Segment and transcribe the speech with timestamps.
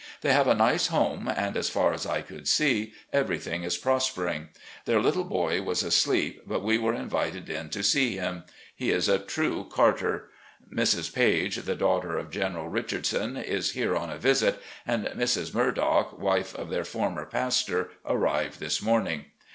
[0.21, 4.49] They have a nice home, and, as far as I covdd see, everything is prospering.
[4.85, 8.43] Their little boy was asleep, but we were invited in to see him.
[8.75, 10.31] He is a• true Carter.
[10.73, 11.13] Mrs.
[11.13, 15.53] Page, the daughter of General Richard son, is here on a visit, and Mrs.
[15.53, 19.25] Murdock, wife of their former pastor, arrived this morning.